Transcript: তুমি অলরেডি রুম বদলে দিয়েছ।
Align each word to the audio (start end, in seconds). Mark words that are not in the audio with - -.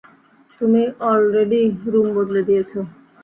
তুমি 0.61 0.81
অলরেডি 1.09 1.61
রুম 1.85 2.07
বদলে 2.17 2.41
দিয়েছ। 2.47 2.71